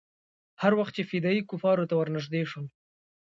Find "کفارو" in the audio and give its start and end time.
1.49-1.89